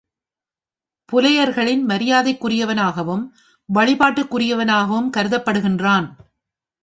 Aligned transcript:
புலையர்களின் 1.09 1.83
மரியாதைக்குரியவனாகவும், 1.89 3.23
வழிபாட்டிற்குரியவனாகவும் 3.69 5.09
கருதப்படுகின்றான். 5.17 6.07